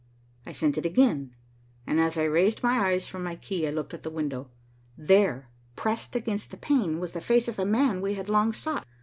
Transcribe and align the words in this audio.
I 0.47 0.51
sent 0.51 0.79
it 0.79 0.85
again, 0.87 1.35
and 1.85 1.99
as 1.99 2.17
I 2.17 2.23
raised 2.23 2.63
my 2.63 2.87
eyes 2.89 3.05
from 3.05 3.23
my 3.23 3.35
key 3.35 3.67
I 3.67 3.69
looked 3.69 3.93
at 3.93 4.01
the 4.01 4.09
window. 4.09 4.49
There, 4.97 5.51
pressed 5.75 6.15
against 6.15 6.49
the 6.49 6.57
pane, 6.57 6.99
was 6.99 7.11
the 7.11 7.21
face 7.21 7.47
of 7.47 7.59
a 7.59 7.65
man 7.65 8.01
we 8.01 8.15
had 8.15 8.27
long 8.27 8.51
sought. 8.51 8.87